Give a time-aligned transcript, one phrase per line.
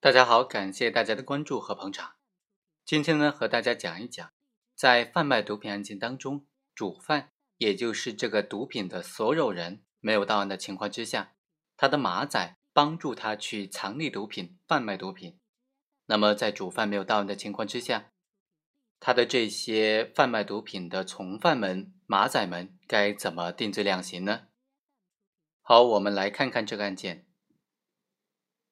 [0.00, 2.14] 大家好，感谢大家的关注和捧场。
[2.84, 4.30] 今天呢，和大家讲一讲，
[4.72, 11.34] 在贩卖毒品案件当中，主犯也就是这个毒品的所有人没有到案的情况之下，
[11.76, 15.40] 他的马仔帮助他去藏匿毒品、贩卖毒品。
[16.06, 18.12] 那么，在主犯没有到案的情况之下，
[19.00, 24.46] 他的这些贩卖毒品的从犯们、马仔们该怎么定罪量刑呢？
[25.60, 27.27] 好，我们来看看这个案件。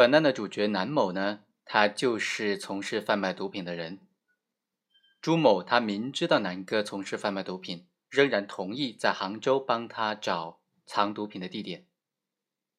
[0.00, 3.98] 本案的主角南某呢，他就是从事贩卖毒品的人。
[5.20, 11.86] 朱某他明知道南哥从事贩卖毒品，仍然同意在杭州帮他找藏毒品的地点。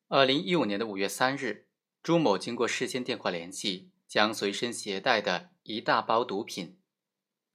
[0.07, 1.67] 二零一五年的五月三日，
[2.01, 6.79] 朱某经过事先电话联系，将随身携带的一大包毒品，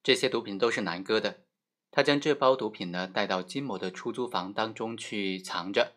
[0.00, 1.40] 这些毒品都是南哥的，
[1.90, 5.95] 他将这包毒品呢带到金某的出租房当中去藏着。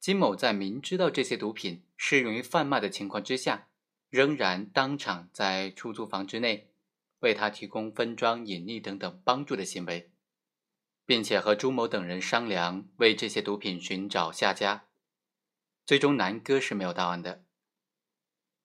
[0.00, 3.68] 金某在明知道这些毒品适用于贩卖的情况之下，
[4.08, 6.72] 仍然当场在出租房之内
[7.18, 10.10] 为他提供分装、隐匿等等帮助的行为，
[11.04, 14.86] 并且和朱某等人商量为这些毒品寻找下家。
[15.84, 17.44] 最终，南哥是没有到案的。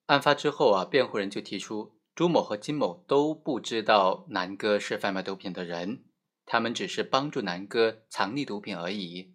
[0.05, 6.05] 案发之后啊，辩护人就提出，朱某和金某都不知道南哥是贩卖毒品的人，
[6.45, 9.33] 他们只是帮助南哥藏匿毒品而已。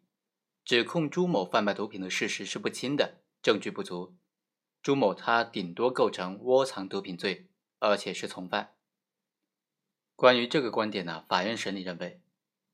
[0.71, 4.15] 指控朱某贩卖毒品的事实是不清的，证据不足。
[4.81, 7.49] 朱某他顶多构成窝藏毒品罪，
[7.81, 8.77] 而且是从犯。
[10.15, 12.23] 关于这个观点呢，法院审理认为：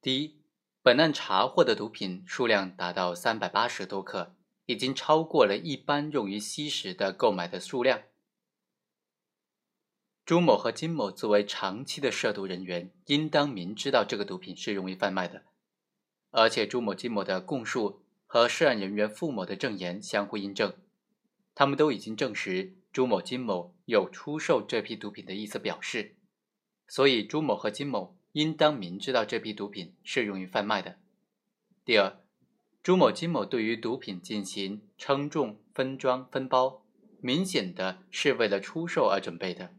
[0.02, 0.42] 第一，
[0.83, 4.36] 本案查获的毒品数量达到三百八十多克，
[4.67, 8.02] 已经超过了一般用于吸食的购买的数量。
[10.27, 15.44] 朱某和金某作为长期的涉毒人员，应当明知道这个毒品是用于贩卖的。
[16.31, 20.75] 而且朱某、金某的供述和涉案人员付某的证言相互印证，
[21.55, 26.17] 他们都已经证实朱某、金某有出售这批毒品的意思表示，
[26.87, 30.98] 所以朱某和金某应当明知道这批毒品是用于贩卖的。
[31.85, 32.20] 第二，
[32.83, 36.85] 朱某、金某对于毒品进行称重、分装、分包，
[37.20, 39.73] 明显的是为了出售而准备的。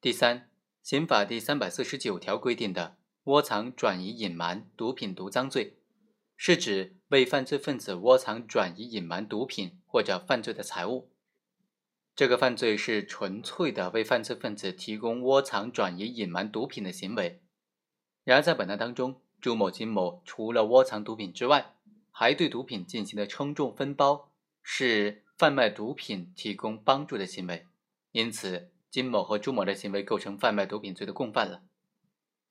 [0.00, 0.48] 第三，
[0.82, 2.96] 刑法第三百四十九条规定的。
[3.24, 5.76] 窝藏、转移、隐瞒毒品毒赃罪，
[6.36, 11.08] 是指为犯罪分子窝藏、转移、隐瞒毒品或者犯罪的财物。
[12.16, 17.40] 这个犯罪是纯粹的为犯罪分子提供窝藏、转移、隐瞒毒品的行为。
[18.24, 21.76] 然而，在本案当中，朱某、金某除了窝藏毒品之外，
[22.10, 24.32] 还对毒品进行了称重、分包，
[24.64, 27.66] 是贩卖毒品提供帮助的行为。
[28.10, 31.62] 因此，金某和朱某的行为构成贩卖毒品罪的共犯了。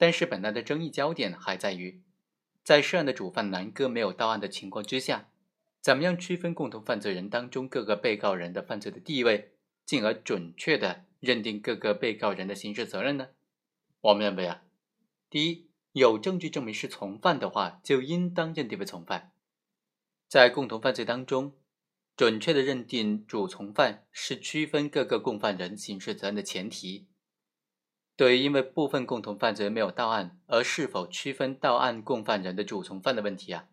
[0.01, 2.01] 但是本案的争议焦点还在于，
[2.63, 5.29] 在涉案的主犯南哥没有到案的情况之下，
[5.79, 9.51] 怎么样区分共同犯罪人当中各个被告人的犯罪的地位，
[9.85, 13.28] 进而准确的认定各个被告人的刑事责任呢？
[14.01, 14.63] 我们认为啊，
[15.29, 19.31] 第一，有证据证明是从犯的话，就应当认定为从犯。
[20.28, 21.56] 在共同犯罪当中，
[22.17, 27.06] 准确的认定主从犯是区分各个共犯人刑事责任的前提。
[28.22, 33.68] 对于因为部分共同犯罪没有到案而是否区分到案共犯人的主从犯的问题啊，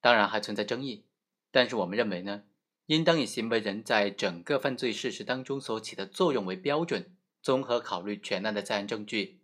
[0.00, 1.06] 当然还存在争议。
[1.50, 2.44] 但是我们认为呢，
[2.86, 9.40] 应当以行为人在整个犯罪事实当中所起的作用为标准，综合考虑全案的在案证据。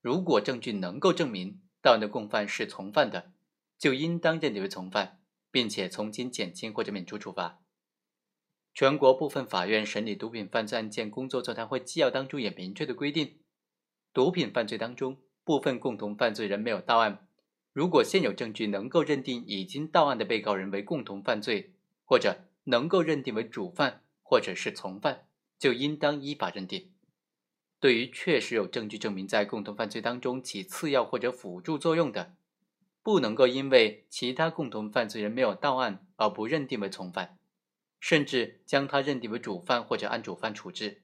[0.00, 3.32] 如果证据能够证明到案的共犯是从犯的，
[3.78, 5.20] 就应当认定为从犯，
[5.50, 7.60] 并且从轻、减轻或者免除处罚。
[8.72, 13.40] 全国部分法院审理毒品犯罪案件工作座谈会纪要当中也明确的规定。
[14.12, 17.26] 毒品犯罪当中，部分共同犯罪人没有到案，
[17.72, 21.72] 如果现有证据能够认定已经到案的被告人为共同犯罪，
[22.04, 25.26] 或者能够认定为主犯或者是从犯，
[25.58, 26.90] 就应当依法认定。
[27.80, 32.34] 对于确实有证据证明在共同犯罪当中起次要或者辅助作用的，
[33.02, 37.38] 不能够因为其他共同犯罪人没有到案而不认定为从犯，
[37.98, 41.00] 甚至将他认定为主犯或者按主犯处置。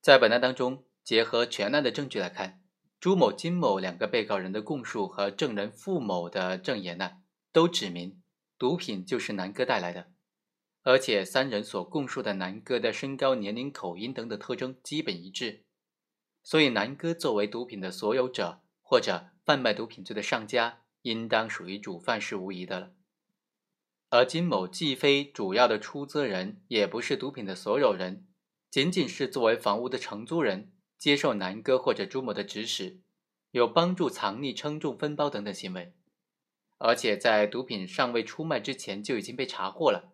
[0.00, 0.82] 在本案当中。
[1.06, 2.60] 结合全案的证据来看，
[2.98, 7.18] 朱某、金某两个被告人的供述和证人付某的证言呢，
[7.52, 8.20] 都指明
[8.58, 10.10] 毒品就是南哥带来的，
[10.82, 15.62] 而且三人所供述的南哥的身高、年龄、口音等等特征基本一致，
[16.42, 22.90] 所以南哥作为毒品的所有者或者贩卖毒品罪的上家，应当属于主犯是无疑的了。
[24.10, 28.26] 而金某既非主要的出资人，也不是毒品的所有人，
[28.68, 30.72] 仅仅是作为房屋的承租人。
[30.98, 33.00] 接受南哥或者朱某的指使，
[33.50, 35.94] 有帮助藏匿、称重、分包等等行为，
[36.78, 40.12] 而且在毒品尚未出卖之前就已经被查获了。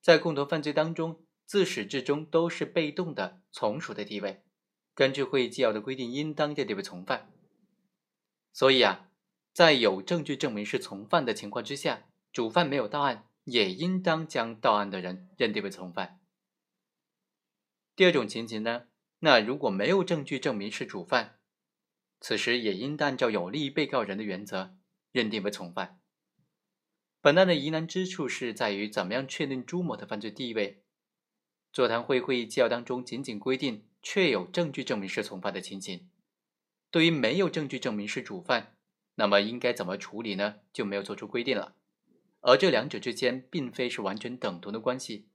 [0.00, 4.42] 在共同犯罪当中，自始至终都是被动的从属的地位，
[4.94, 7.30] 根据会议纪要的规定，应当认定为从犯。
[8.52, 9.08] 所以啊，
[9.52, 16.20] 在有证据证明是从犯的情况之下，主犯没有到案，也应当将到案的人认定为从犯。
[17.94, 18.86] 第二种情形呢，
[19.24, 21.38] 那如果没有证据证明是主犯，
[22.20, 24.76] 此时也应当按照有利于被告人的原则
[25.12, 26.00] 认定为从犯。
[27.20, 30.82] 本案的疑难之处是在于怎么样确定朱某的犯罪地位。
[31.72, 36.10] 座谈会会议纪要当中仅仅规定确有证据证明是从犯的情形，
[36.90, 38.76] 对于没有证据证明是主犯，
[39.14, 40.56] 那么应该怎么处理呢？
[40.72, 41.76] 就没有做出规定了。
[42.40, 45.28] 而这两者之间并非是完全等同的关系。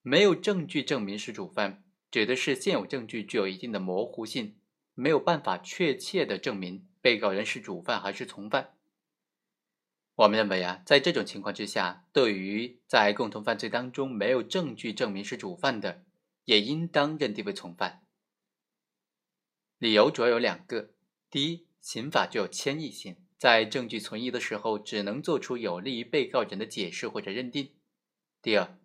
[0.00, 1.83] 没有证据证明是主犯，
[2.14, 4.54] 指的是现有证据具有一定的模糊性，
[4.94, 8.76] 没有办法确切的证明被告人是主犯还是从犯。
[10.14, 16.04] 我们认为啊，在这种情况之下，对于在共同犯罪当中没有证据证明是主犯的，
[16.44, 18.04] 也应当认定为从犯。
[19.78, 20.90] 理由主要有两个：
[21.28, 27.72] 第一，刑法具有迁移性，在证据存疑的时候，只能做出有利于被告人的解释或者认定；
[28.40, 28.78] 第二，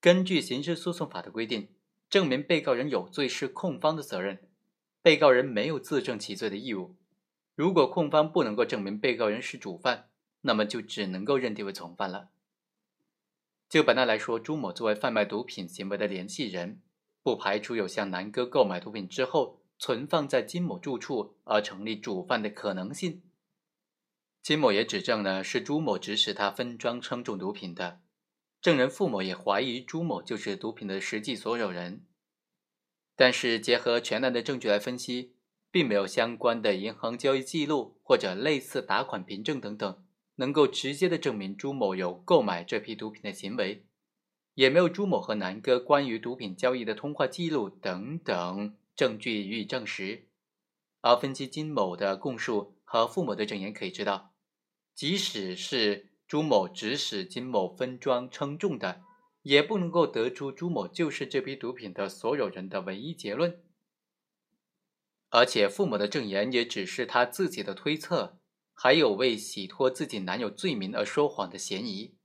[0.00, 1.68] 根据刑事诉讼法的规定，
[2.12, 4.38] 证明被告人有罪是控方的责任，
[5.00, 6.94] 被告人没有自证其罪的义务。
[7.54, 10.10] 如果控方不能够证明被告人是主犯，
[10.42, 12.28] 那么就只能够认定为从犯了。
[13.66, 16.82] 就本案来说，朱某作为贩卖毒品行为的联系人，
[17.22, 23.22] 不排除有向南哥购买毒品之后存放在金某住处而成立主犯的可能性。
[24.42, 28.01] 金某也指证呢是朱某指使他分装称重毒品的，
[28.62, 32.06] 证人付某也怀疑朱某就是毒品的实际所有人。
[33.16, 35.34] 但是结合全案的证据来分析，
[35.70, 40.02] 并没有相关的银行交易记录或者类似打款凭证等等。
[40.36, 43.84] 能够直接的证明朱某有购买这批毒品的行为，
[44.54, 50.28] 也没有朱某和南哥关于毒品交易的通话记录等等证据予以证实。
[51.02, 54.32] 而分析金某的供述和付某的证言可以知道，
[54.94, 59.02] 即使是朱某指使金某分装称重的，
[59.42, 63.62] 也不能够得出朱某就是这批毒品的所有人的唯一结论。
[65.28, 68.38] 而且父母的证言也只是他自己的推测。
[68.72, 72.16] 还有为洗脱自己男友罪名而说谎的嫌疑，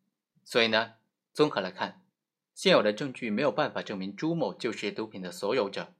[0.45, 0.93] 所以呢，
[1.33, 2.05] 综合来看，
[2.53, 5.93] 现有的证据没有办法证明朱某就是毒品的所有者，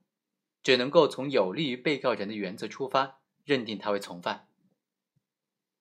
[0.62, 4.47] 只能够从有利于被告人的原则出发，认定他为从犯。